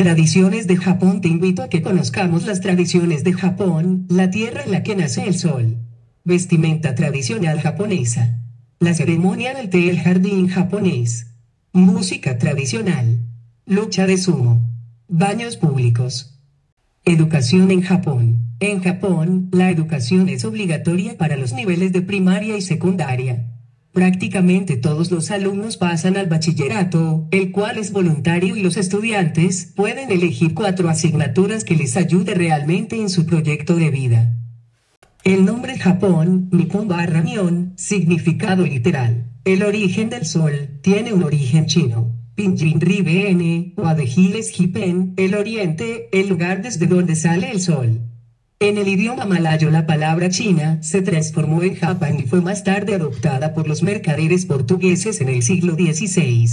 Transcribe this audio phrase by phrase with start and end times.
[0.00, 4.72] Tradiciones de Japón Te invito a que conozcamos las tradiciones de Japón, la tierra en
[4.72, 5.76] la que nace el sol.
[6.24, 8.40] Vestimenta tradicional japonesa.
[8.78, 11.26] La ceremonia del té el jardín japonés.
[11.74, 13.18] Música tradicional.
[13.66, 14.66] Lucha de sumo.
[15.06, 16.40] Baños públicos.
[17.04, 18.54] Educación en Japón.
[18.58, 23.49] En Japón, la educación es obligatoria para los niveles de primaria y secundaria.
[24.00, 30.10] Prácticamente todos los alumnos pasan al bachillerato, el cual es voluntario y los estudiantes pueden
[30.10, 34.38] elegir cuatro asignaturas que les ayude realmente en su proyecto de vida.
[35.22, 39.26] El nombre Japón, Nippon barra Nyon, significado literal.
[39.44, 42.10] El origen del sol, tiene un origen chino.
[42.36, 48.00] Pinyin Ribn, o Adegiles Hipen, el oriente, el lugar desde donde sale el sol.
[48.62, 52.94] En el idioma malayo la palabra china se transformó en Japán y fue más tarde
[52.94, 56.46] adoptada por los mercaderes portugueses en el siglo XVI.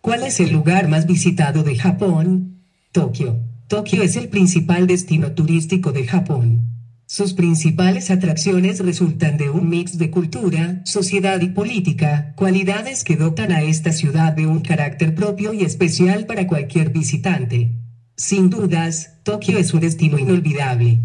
[0.00, 2.62] ¿Cuál es el lugar más visitado de Japón?
[2.92, 3.38] Tokio.
[3.68, 6.70] Tokio es el principal destino turístico de Japón.
[7.04, 13.52] Sus principales atracciones resultan de un mix de cultura, sociedad y política, cualidades que dotan
[13.52, 17.81] a esta ciudad de un carácter propio y especial para cualquier visitante.
[18.22, 21.00] Sin dudas, Tokio es un destino inolvidable.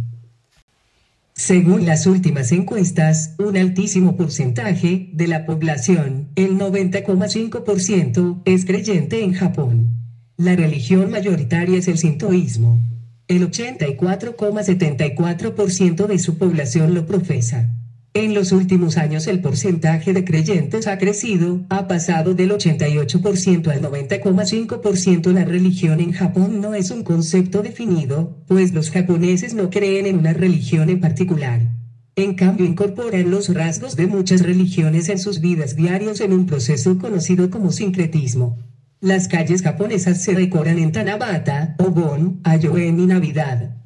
[1.33, 9.33] Según las últimas encuestas, un altísimo porcentaje de la población, el 90,5%, es creyente en
[9.33, 9.97] Japón.
[10.37, 12.79] La religión mayoritaria es el sintoísmo.
[13.27, 17.73] El 84,74% de su población lo profesa.
[18.17, 23.79] En los últimos años el porcentaje de creyentes ha crecido, ha pasado del 88% al
[23.83, 25.31] 90,5%.
[25.33, 30.17] La religión en Japón no es un concepto definido, pues los japoneses no creen en
[30.17, 31.61] una religión en particular.
[32.15, 36.97] En cambio incorporan los rasgos de muchas religiones en sus vidas diarias en un proceso
[36.97, 38.57] conocido como sincretismo.
[38.99, 43.77] Las calles japonesas se decoran en Tanabata, Obon, Ayoen y Navidad.